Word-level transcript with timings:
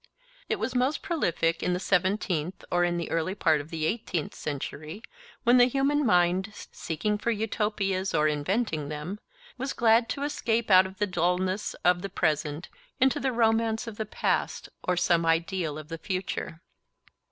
It 0.49 0.55
was 0.55 0.73
most 0.73 1.03
prolific 1.03 1.61
in 1.61 1.73
the 1.73 1.79
seventeenth 1.79 2.65
or 2.71 2.83
in 2.83 2.97
the 2.97 3.11
early 3.11 3.35
part 3.35 3.61
of 3.61 3.69
the 3.69 3.85
eighteenth 3.85 4.33
century, 4.33 5.03
when 5.43 5.57
the 5.59 5.67
human 5.67 6.03
mind, 6.07 6.49
seeking 6.71 7.19
for 7.19 7.29
Utopias 7.29 8.11
or 8.15 8.27
inventing 8.27 8.89
them, 8.89 9.19
was 9.59 9.73
glad 9.73 10.09
to 10.09 10.23
escape 10.23 10.71
out 10.71 10.87
of 10.87 10.97
the 10.97 11.05
dulness 11.05 11.75
of 11.85 12.01
the 12.01 12.09
present 12.09 12.67
into 12.99 13.19
the 13.19 13.31
romance 13.31 13.85
of 13.85 13.97
the 13.97 14.07
past 14.07 14.69
or 14.81 14.97
some 14.97 15.23
ideal 15.23 15.77
of 15.77 15.89
the 15.89 15.99
future. 15.99 16.63